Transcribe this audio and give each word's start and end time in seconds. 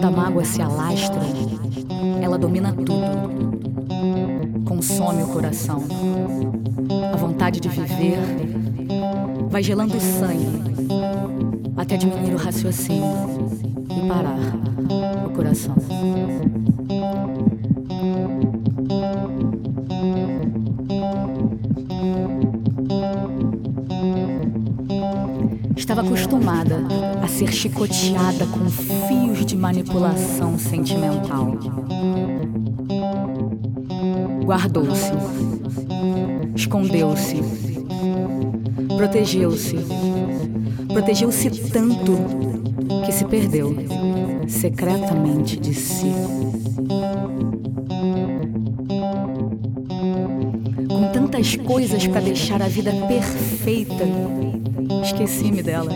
Quando 0.00 0.14
a 0.14 0.22
mágoa 0.22 0.44
se 0.46 0.62
alastra, 0.62 1.20
ela 2.22 2.38
domina 2.38 2.72
tudo. 2.72 4.64
Consome 4.64 5.22
o 5.22 5.26
coração. 5.26 5.84
A 7.12 7.16
vontade 7.18 7.60
de 7.60 7.68
viver 7.68 8.16
vai 9.50 9.62
gelando 9.62 9.94
o 9.98 10.00
sangue 10.00 10.62
até 11.76 11.98
diminuir 11.98 12.32
o 12.32 12.38
raciocínio 12.38 13.04
e 13.90 14.08
parar 14.08 14.38
o 15.26 15.30
coração. 15.32 15.76
Estava 25.80 26.02
acostumada 26.02 26.84
a 27.22 27.26
ser 27.26 27.50
chicoteada 27.50 28.46
com 28.46 28.68
fios 29.08 29.46
de 29.46 29.56
manipulação 29.56 30.58
sentimental. 30.58 31.56
Guardou-se, 34.44 35.10
escondeu-se, 36.54 37.40
protegeu-se, 38.94 39.76
protegeu-se 40.92 41.50
tanto 41.70 42.12
que 43.06 43.10
se 43.10 43.24
perdeu 43.24 43.74
secretamente 44.46 45.56
de 45.58 45.72
si. 45.72 46.12
Com 50.86 51.10
tantas 51.10 51.56
coisas 51.56 52.06
para 52.06 52.20
deixar 52.20 52.60
a 52.60 52.68
vida 52.68 52.92
perfeita, 53.08 54.04
esqueci-me 55.10 55.62
dela. 55.62 55.90